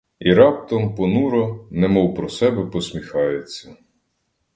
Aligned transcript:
І 0.19 0.33
раптом 0.33 0.95
понуро, 0.95 1.67
немов 1.71 2.15
про 2.15 2.29
себе 2.29 2.65
посміхається. 2.65 3.75